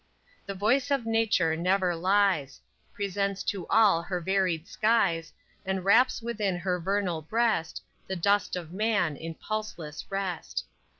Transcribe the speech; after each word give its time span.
__The 0.51 0.57
voice 0.57 0.89
of 0.89 1.05
Nature 1.05 1.55
never 1.55 1.95
lies, 1.95 2.59
Presents 2.91 3.43
to 3.43 3.67
all 3.67 4.01
her 4.01 4.19
varied 4.19 4.67
skies, 4.67 5.31
And 5.63 5.85
wraps 5.85 6.23
within 6.23 6.57
her 6.57 6.79
vernal 6.79 7.21
breast 7.21 7.83
The 8.07 8.15
dust 8.15 8.55
of 8.55 8.73
man 8.73 9.15
in 9.15 9.35
pulseless 9.35 10.07
rest. 10.09 10.65